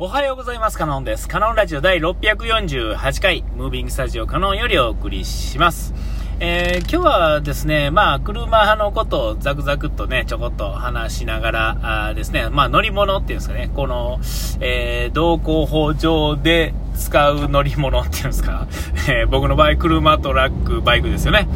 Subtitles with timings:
[0.00, 0.78] おはようございます。
[0.78, 1.26] カノンです。
[1.26, 5.92] カノンラジオ第648回、ムービングスタジオカノンよりお送りします。
[6.38, 14.20] えー、今日はですね、まあ、車派のことをザクザクっとね、ちょこっと話しながら、あですね、まあ、乗り物っていうんですかね、この、
[14.60, 18.68] えー、道交法上で使う乗り物っていうんですか、
[19.08, 21.48] えー僕の場合、車、トラック、バイクですよね。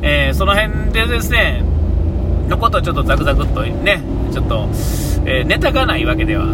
[0.00, 1.62] えーその辺でですね、
[2.48, 4.00] のことをちょっとザクザクっとね、
[4.32, 4.70] ちょっと、
[5.26, 6.46] えーネタがないわけでは、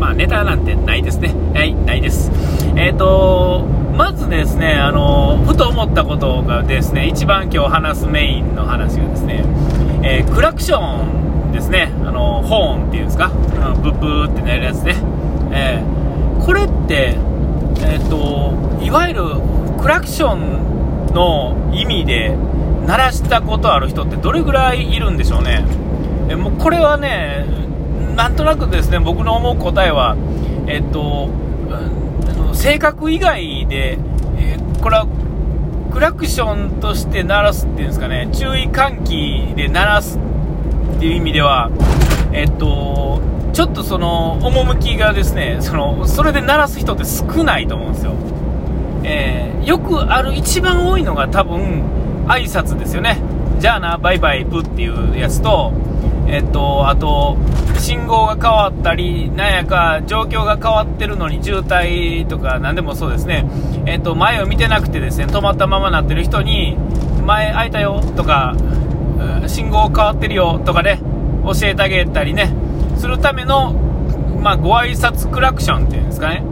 [0.00, 1.34] まあネタなんてないですね。
[1.54, 2.32] はい、ないです。
[2.74, 3.66] えっ、と、
[3.96, 9.44] まずですね、あの、ふと思ったことがですね、一番今日話すメインの話がですね、
[10.02, 11.04] えークラクショ
[11.48, 13.30] ンですね、あの、ホーンっていうんですか、
[13.62, 14.96] あのブッブーってなるやつね。
[15.52, 16.00] えー
[16.40, 17.16] これって、
[17.84, 19.22] えっ、と、いわゆる
[19.78, 22.34] クラクションの意味で
[22.86, 25.64] 鳴らしたことある人ってどれぐらいいるんでしょうね？
[26.30, 27.44] えもうこれはね、
[28.16, 30.16] なんとなくですね、僕の思う答えは、
[30.66, 31.28] えっと、
[31.68, 33.98] うんあの性格以外で、
[34.38, 35.06] えーこれは
[35.92, 40.18] クラクションとして鳴らすっていうんですかね、注意喚起で鳴らす
[40.96, 41.70] っていう意味では、
[42.32, 43.20] えっと、
[43.52, 48.14] ちょっとその、趣がですね、その、それで鳴らす人って少ないと思うんですよ。
[49.02, 51.82] えーよくある、一番多いのが多分、
[52.26, 53.18] 挨拶ですよね。
[53.58, 55.72] じゃあな、バイバイ、プっていうやつと、
[56.32, 57.36] えっと、あと、
[57.78, 63.46] 信号が変わったり、なんやか状況が変わってるのに渋滞とか何でもそうですね、
[63.86, 66.76] えっと、前を見てなくてですね、止まったままなってる人に、
[67.26, 68.54] 前開いたよとか、
[69.46, 71.00] 信号変わってるよとかね、
[71.44, 72.52] 教えてあげたりね、
[72.96, 73.72] するための、
[74.40, 76.44] まあ、ご挨拶クラクションっていうんですかね。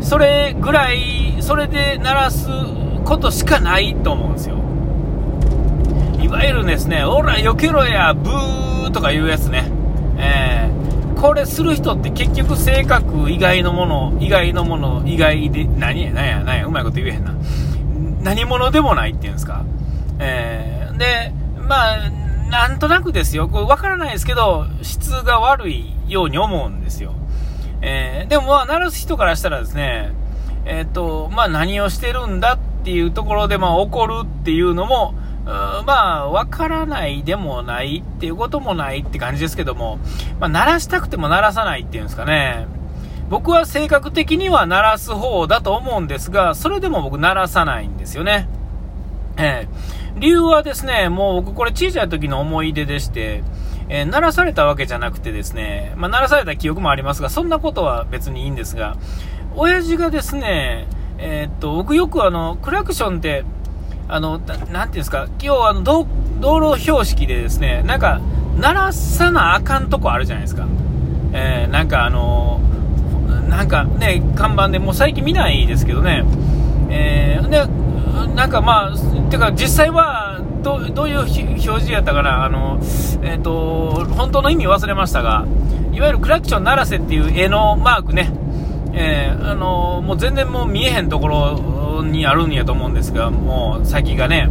[0.00, 2.48] それぐらい、それで鳴らす
[3.04, 4.56] ことしかないと思うんですよ。
[6.28, 9.72] いわゆるですね、おら、避けろや、ブーとかいうやつね。
[10.18, 17.32] えー、これする人って結局性格以外のもの、以外のもの、以外で、何や、何や、何や、うまいこと言えへんな。
[18.20, 19.64] 何者でもないっていうんですか。
[20.18, 21.32] えー、で、
[21.66, 22.10] まあ、
[22.50, 27.14] なんとなくですよ、これ分からないですけど、質が悪いように思うんですよ。
[27.80, 30.12] えーでもまあ、鳴らす人からしたらですね、
[30.66, 35.14] えっ、と、まあ何をしてるんだっていうところで、まあ怒るっていうのも、
[35.48, 39.98] まあ、わからないでもないっていうこともないって感じですけども、
[40.38, 42.66] まあ、鳴らしたくても鳴らさないっていうんですかね。
[43.30, 48.48] 僕は性格的には鳴らす方だと思うんですが、それでも僕鳴らさないんですよね。
[49.36, 53.44] えー理由はですね、もう僕これ小さい時の思い出でして、
[53.88, 58.96] えー鳴らされたわけじゃなくてですね、まあ、鳴らされた記憶もありますが、そんなことは別にいいんですが、
[59.54, 60.88] 親父がですね、
[61.18, 63.44] えーっと、僕よくあの、クラクションって、
[64.08, 66.06] あの、なんていうんですか、今日あの道、
[66.40, 68.20] 路標識でですね、なんか、
[68.58, 70.66] 鳴らさなあかんとこあるじゃないですか。
[71.32, 72.60] えーなんかあの、
[73.48, 76.24] なんかね、看板でもう最近見ないですけどね、
[76.88, 77.66] えーで、
[78.34, 82.80] なんかまあ、てか実際はどどういう表示やったかな、あの、
[83.22, 85.44] えっ、と、本当の意味忘れましたが、
[85.92, 88.32] いわゆるクラクション鳴らせっていう絵のマークね、
[88.94, 94.48] えーあのもう全然もう見えへんところにあるんやと思うんですが、もう先がね、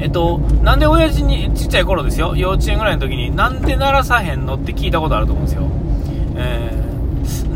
[0.00, 5.62] えっと、なんで親父に、ちっちゃい頃ですよ、幼稚園ぐらいの時に、なんで鳴らさへんのって聞いたことあると思うんですよ。
[6.36, 6.84] えー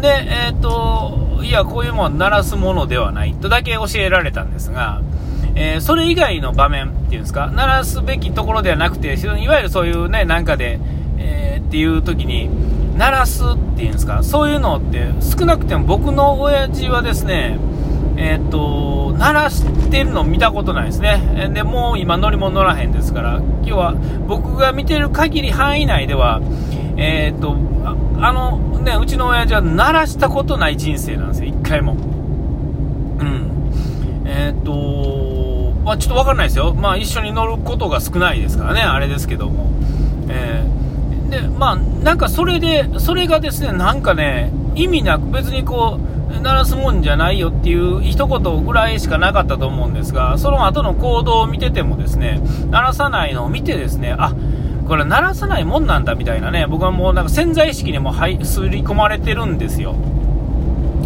[0.00, 5.02] で、えっと、いや、こういうものは鳴らすものではないとだけ教えられたんですが、
[5.54, 10.78] えーそれ以外の場面っていうんですか、鳴らすべきところではなくて、いわゆるそういうね、なんかで、
[11.18, 12.48] えーっていう時に、
[12.96, 17.58] 鳴らすっていうんですか、そういうのって少なくても僕の親父はですね、
[18.16, 21.50] えーっと、鳴らしてるの見たことないですね。
[21.54, 23.94] で、もう今乗り物乗らへんですから、今日は
[24.26, 26.40] 僕が見てる限り範囲内では、
[26.96, 27.56] えーっと、
[28.20, 31.92] あの、ね、うちの親父は鳴らしたことない人生なんですよ、一回も。
[31.92, 31.96] う
[33.24, 33.72] ん。
[34.26, 36.74] えーっと、まあちょっとわかんないですよ。
[36.74, 39.70] まあ一緒に乗ることが少ないですからね、あれですけども。
[40.28, 40.64] え
[41.30, 52.40] で、まあなんかそれで、それがですね、なんかね、意味なく別にこう、鳴らすもんじゃないよっていう一言ぐらいしかなかったと思うんですが、その後の行動を見ててもですね、
[52.70, 54.34] 鳴らさないのを見てですね、あ、
[54.86, 59.94] これ鳴らさないもんなんだみたいなね、僕はもうなんか潜在意識にもはい刷り込まれてるんですよ。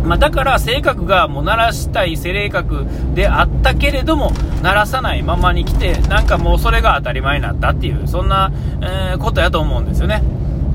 [0.05, 10.25] まあ、だから性格がもう鳴らしたい性格であったけれども鳴らさないままに来てなんかもうそれが当たり前になったっていうそんな、えーことやと思うんですよね、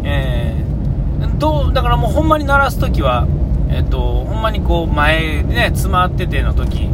[0.05, 0.67] えー
[1.39, 3.27] どうだからもうほんまに鳴らす時は、
[3.69, 6.89] えっとほんまにこう前でね詰まってての時。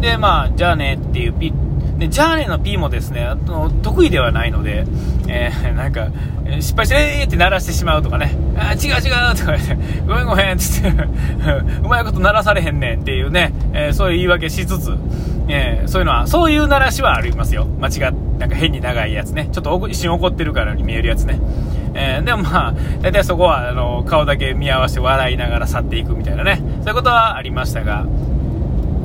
[0.00, 1.52] でまあじゃあねっていうピ
[1.98, 4.84] で、じゃあねの P もですね、あの得意ではないので、
[5.26, 6.08] えー、 なんか、
[6.60, 9.76] 失敗して、えーって鳴らしてしまうとかね、あ、違う違うとか言って、
[10.06, 11.02] ごめんごめんって言って、
[11.84, 14.96] うまいこと鳴らされへんねんっていうね、えー、そういう言い訳しつつ、
[15.48, 17.66] えー、そういうのは、そういう鳴らしはありますよ。
[17.80, 19.48] 間違っ、なんか変に長いやつね。
[19.50, 21.40] ちょっと一瞬怒ってるからに見えるやつね。
[21.94, 28.06] えー、でもまあ、大体そこは、あの、顔だけ見合わせて笑いながら去っていくみたいなね、そういうことはありましたが、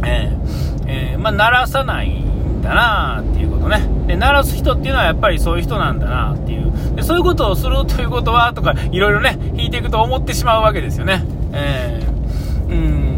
[0.05, 3.81] えー、えー、まあ、鳴らさないんだなっていうことね。
[4.07, 6.95] で、鳴らす人っていうのはやっぱりそういう人なんだなっていう。
[6.95, 11.23] で、そういうことをするということは、とか、いろいろね、引いていくと思ってしまうわけですよね。
[11.53, 13.12] えー、うん。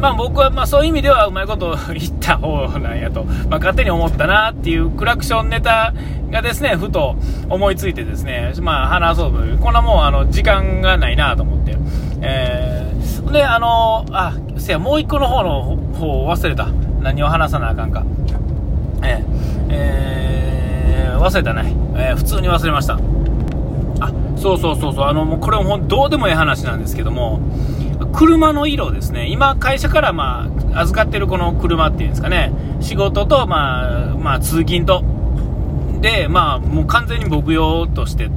[0.00, 5.94] まあ僕はまあそういう意味ではうまいこと言った方なんやと、まあ、勝手に思ったなっていうクラクションネタ
[6.30, 7.16] がですね、ふと
[7.48, 11.76] 思いついてですね、まあ話そうというこんなもんあの時間がないなと思って、
[12.20, 16.68] えー、で、あの、あ、せや、もう一個の方の方を忘れた。
[17.00, 18.04] 何を話さなあかんか。
[19.02, 21.74] えー、えー、忘れたね。
[21.96, 22.94] えー、普通に忘れました。
[24.00, 27.40] あ、そうそうそうそう、あの、もうこれもどうでもいい話なんですけども、
[28.14, 35.02] 車の色ですね、今、会社からまあ預かってるこの車っていうんですかね、仕事と、まあ、まあ、通勤と、
[36.00, 38.30] で、まあ、もう完全に僕用として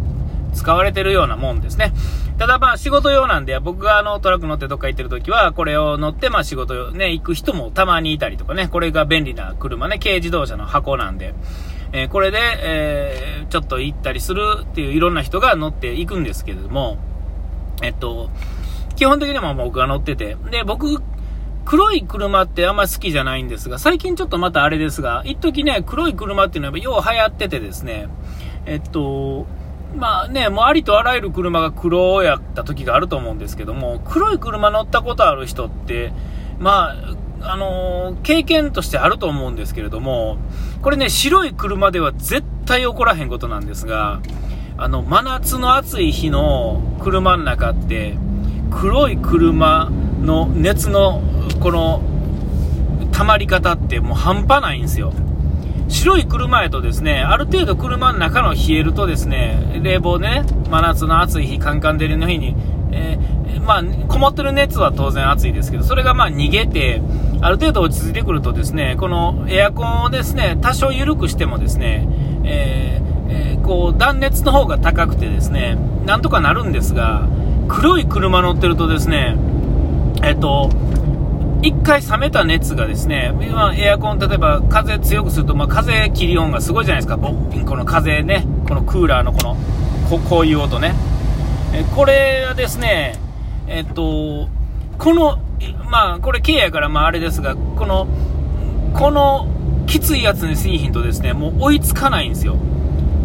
[0.53, 1.94] 使われてるようなもんですね。
[2.38, 11.33] ただまあ仕事用なんで、僕があのトラック乗ってどっか行ってる時は、これを乗ってまあ仕事ね、行く人もたまにいたりとかね、これが便利な車ね、軽自動車の箱なんで、
[11.94, 16.97] え、これで、え、ちょっと行ったりするっていういろんな人が乗っていくんですけれども、
[17.81, 18.29] えっと、
[18.97, 21.01] 基本的には僕が乗ってて、で、僕、
[21.65, 28.09] 黒い車ってあんま好きじゃないんですが、最近ちょっとまたあれですが、一時ね、黒い車っていうのはよう流行っててですね、
[28.65, 29.45] えっと、
[29.95, 36.11] まあね、もうありとあらゆる車が黒やった時があると思うんですけども、黒い車乗ったことある人って、
[36.59, 36.95] ま
[37.41, 40.38] あ、あのー、経験としてあると思うんですけれども、
[40.81, 44.21] これね、白い車では絶対起こらへんことなんですが、
[44.77, 48.17] あの、真夏の暑い日の車の中って、
[48.71, 49.89] 黒い車
[50.21, 51.21] の熱の、
[51.59, 52.01] この、
[53.11, 55.11] 溜まり方ってもう半端ないんですよ。
[55.89, 62.55] 白い車やとですね、ある程度車の中の冷えるとですね、冷房ね、真夏の暑い日、カンカン照りの日に、
[62.91, 67.01] えー、まあ、こもってる熱は当然暑いですけど、それがまあ逃げて、
[67.41, 72.07] ある程度落ち着いてくるとですね、このエアコンをですね、多少緩くしてもですね、
[72.43, 77.27] えー、えー、こう、断熱の方が高くてですね、なんとかなるんですが、
[77.67, 79.35] 黒い車乗ってるとですね、
[80.23, 80.69] えっと、
[81.61, 89.57] 1回冷めた熱がですね、今エアコン、例えば風強くすると、まあ、風切り音がすごいじゃないですか、ボッこの風ね、このクーラーのこの、
[90.09, 90.93] ここういう音ね。
[91.73, 93.15] えこれはですね、
[93.67, 94.47] えっと、
[94.97, 95.39] この、
[95.89, 98.07] まあ、これ、軽やから、まあ、あれですが、この、
[98.93, 99.47] この、
[99.85, 102.55] きついやつに製品とですね、もう追いつかないんですよ。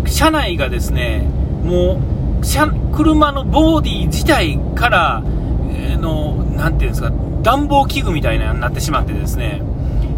[0.07, 1.27] 車内がですね、
[1.65, 2.12] もう、
[2.43, 5.23] 車、車のボディ自体から、
[5.71, 7.13] えー、の、なんていうんですか、
[7.43, 9.63] 暖房器具みたいなになってしまってですね、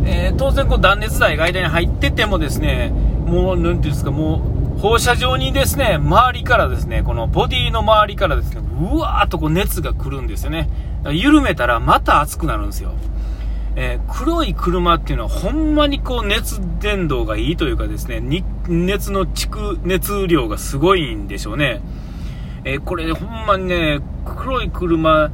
[0.06, 2.92] えー、当然こう断熱材が間に入っててもですね、
[3.26, 4.42] もう、なんていうんですか、も
[4.76, 10.68] う、放射状にですね、周りからですね、このボディの周りからですね、うわーっとこう熱が来るんですよね。
[11.12, 12.92] 緩めたらまた熱くなるんですよ。
[13.76, 18.20] えー、黒い車っていうのはほんまにこう熱伝導がいいというかですね、
[18.68, 21.80] 熱の蓄熱量がすごいんでしょうね。
[22.64, 25.30] えー、これほんまにね、黒い車、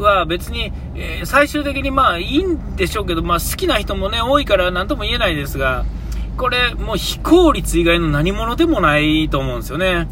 [0.00, 5.84] は別に、えー、最終的にまあいいんでしょうけど、まあ好きな人もね、多いから何とも言えないですが、
[6.36, 10.08] これもう非効率以外の何者でもないと思うんですよね。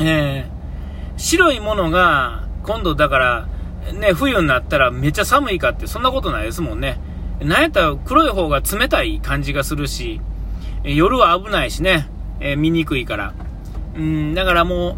[0.00, 3.48] えー、白いものが今度だから、
[3.92, 6.98] ね、冬になったらめっちゃ寒いかってそんなことないですもんね。
[7.40, 10.20] なんやったら黒い方が冷たい感じがするし、
[10.84, 12.08] 夜は危ないしね、
[12.40, 13.34] えー、見にくいから。
[13.96, 14.96] うん、だからもう、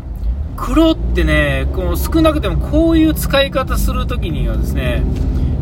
[0.56, 5.02] 黒ってね、この少なくてもこういう使い方するときにはですね、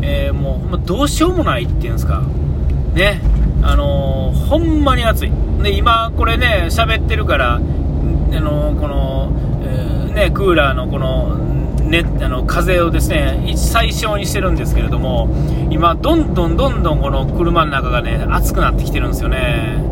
[0.03, 2.23] えー、もうほんまどうしようもないっていうんですか、
[2.95, 3.21] ね、
[3.63, 5.33] あのー、ほんまに暑い。
[5.63, 9.33] で、今これね、喋ってるから、あのー、この、
[9.65, 11.37] えね、クーラーのこの、
[11.85, 15.29] ね、あの風をですね最小にしてるんですけれども
[15.71, 19.85] 今、どんどんどんどんこの車の中がね暑くなってきてるんですよね。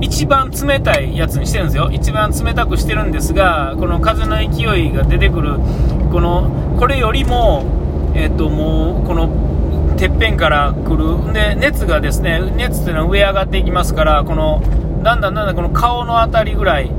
[0.00, 1.90] 一番冷たいやつにしてるんですよ。
[1.92, 5.58] 一番冷たくしてるんですが、この風の勢いが出てくる、
[6.10, 7.64] この、これよりも、
[8.14, 11.32] えっ、と、もう、この、てっぺんから来る。
[11.32, 14.62] で、熱がですね、熱っていうのは上上がっていきますから、この、
[15.02, 16.90] だんだんだんだんこの顔の辺りぐらい、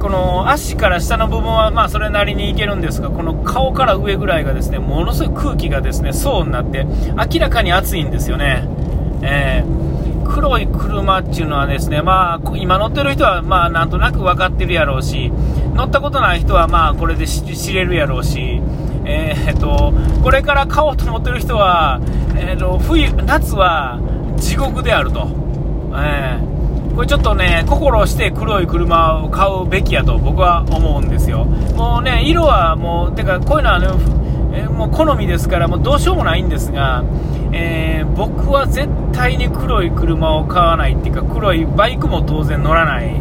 [0.00, 6.86] この足から下の部分はまあそれなりにいけるんですが、この顔から上ぐらいがですね、ものすごい空気がですね、層になって、
[7.32, 8.66] 明らかに暑いんですよね。
[9.22, 9.87] えー
[10.98, 15.30] 車っていうのはですね、まあ、今乗ってる人は、まあ、なんとなく分かってるやろうし、
[15.74, 18.60] 乗ったことない人は、まあ、これで知れるやろうし、
[19.04, 22.00] えー、っと、これから買おうと思ってる人は、
[22.36, 24.00] えー、っと、冬、夏は
[24.36, 25.28] 地獄であると。
[25.94, 31.44] えー、これちょっとね、心して黒い車を買うべきやと僕は思うんですよ。
[31.44, 33.86] もうね、色はもう、てか、こういうのはね、
[34.52, 37.04] え、もう好みですから、もうどうしようもないんですが、
[37.52, 43.20] えー、僕は絶対に黒い車を買わないっていうか、黒いバイクも当然乗らない、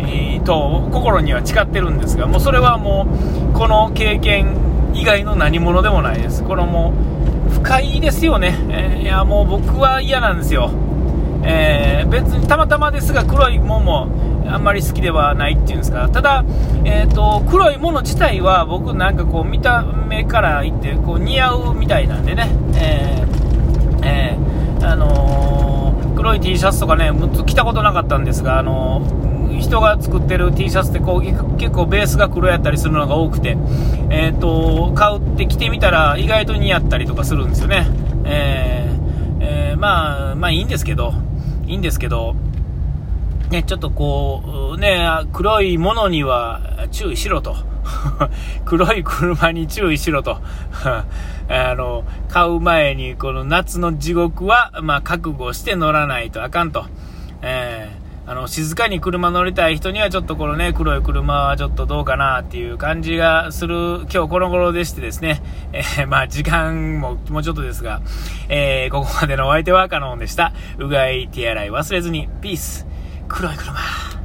[0.00, 3.06] えー、と心には誓ってるんですが、もうそれはも
[3.52, 4.56] う、この経験
[4.94, 6.42] 以外の何者でもないです。
[6.42, 6.92] これも、
[7.50, 8.58] 不快ですよね。
[8.68, 10.70] えー、いや、もう僕は嫌なんですよ。
[11.42, 14.08] えー、別にたまたまですが黒いもんも
[14.46, 16.08] あんまり好きではないっていうんですか。
[16.08, 16.44] ただ、
[16.84, 27.12] えーと、黒いもの自体は僕なんかこう見た目から言ってこう似合うみたいなんでね、えーえー、あのー、黒い T シャツとかね
[27.46, 29.02] 着たことなかったんですが、あの
[29.60, 33.58] 人が作ってる T シャツってこう結構ベースが黒やったりするのが多くて、
[34.08, 37.86] えーと、買うって着てみたら意外と似合ったりとかするんですよね、
[38.24, 38.99] えー、
[39.80, 41.14] まあまあいいんですけど
[41.66, 42.34] いいんですけど、
[43.50, 47.56] ね、ちょっとこう、ね、黒いものには注意しろと。
[48.66, 50.38] 黒い車に注意しろと。
[50.84, 56.84] あの、買う前にこの夏の地獄は、まあ、覚悟して乗らないとあかんと。
[57.42, 57.99] えー、
[58.30, 65.42] あの、静かに車乗りたい人にはちょっとこのね、黒い車はちょっとどうかなっていう感じがする今日この頃でしてですね、
[65.74, 68.00] えー、まあ時間ももうちょっとですが、
[68.48, 70.52] えー、ここまでのお相手はカノンでした。
[70.78, 72.86] うがい手洗い忘れずに、ピース。
[73.26, 74.19] 黒い車。